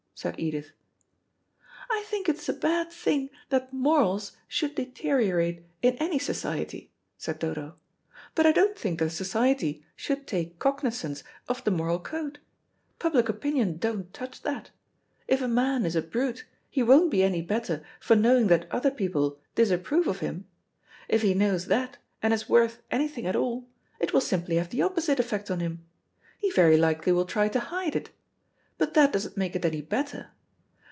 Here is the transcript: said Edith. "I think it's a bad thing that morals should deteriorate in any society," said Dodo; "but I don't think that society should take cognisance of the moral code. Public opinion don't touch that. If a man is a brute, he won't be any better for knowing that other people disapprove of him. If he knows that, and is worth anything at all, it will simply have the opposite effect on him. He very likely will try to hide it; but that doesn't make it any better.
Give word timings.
said 0.13 0.39
Edith. 0.39 0.71
"I 1.89 2.03
think 2.05 2.29
it's 2.29 2.47
a 2.47 2.53
bad 2.53 2.91
thing 2.91 3.31
that 3.49 3.73
morals 3.73 4.33
should 4.47 4.75
deteriorate 4.75 5.65
in 5.81 5.95
any 5.95 6.19
society," 6.19 6.91
said 7.17 7.39
Dodo; 7.39 7.73
"but 8.35 8.45
I 8.45 8.51
don't 8.51 8.77
think 8.77 8.99
that 8.99 9.09
society 9.09 9.83
should 9.95 10.27
take 10.27 10.59
cognisance 10.59 11.23
of 11.47 11.63
the 11.63 11.71
moral 11.71 11.97
code. 11.99 12.37
Public 12.99 13.29
opinion 13.29 13.77
don't 13.77 14.13
touch 14.13 14.43
that. 14.43 14.69
If 15.27 15.41
a 15.41 15.47
man 15.47 15.87
is 15.87 15.95
a 15.95 16.03
brute, 16.03 16.45
he 16.69 16.83
won't 16.83 17.09
be 17.09 17.23
any 17.23 17.41
better 17.41 17.83
for 17.99 18.15
knowing 18.15 18.45
that 18.45 18.71
other 18.71 18.91
people 18.91 19.39
disapprove 19.55 20.05
of 20.05 20.19
him. 20.19 20.45
If 21.09 21.23
he 21.23 21.33
knows 21.33 21.65
that, 21.65 21.97
and 22.21 22.31
is 22.31 22.47
worth 22.47 22.83
anything 22.91 23.25
at 23.25 23.35
all, 23.35 23.65
it 23.99 24.13
will 24.13 24.21
simply 24.21 24.57
have 24.57 24.69
the 24.69 24.83
opposite 24.83 25.19
effect 25.19 25.49
on 25.49 25.61
him. 25.61 25.83
He 26.37 26.51
very 26.51 26.77
likely 26.77 27.11
will 27.11 27.25
try 27.25 27.47
to 27.49 27.59
hide 27.59 27.95
it; 27.95 28.11
but 28.77 28.95
that 28.95 29.13
doesn't 29.13 29.37
make 29.37 29.55
it 29.55 29.63
any 29.63 29.79
better. 29.79 30.31